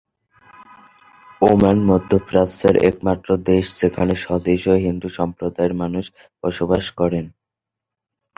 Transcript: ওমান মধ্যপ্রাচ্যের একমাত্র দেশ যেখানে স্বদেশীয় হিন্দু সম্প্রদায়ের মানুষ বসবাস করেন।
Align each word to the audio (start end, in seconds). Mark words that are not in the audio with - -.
ওমান 1.41 1.77
মধ্যপ্রাচ্যের 1.89 2.75
একমাত্র 2.89 3.29
দেশ 3.49 3.65
যেখানে 3.81 4.13
স্বদেশীয় 4.23 4.77
হিন্দু 4.85 5.07
সম্প্রদায়ের 5.17 5.73
মানুষ 5.81 6.05
বসবাস 6.43 6.85
করেন। 6.99 7.25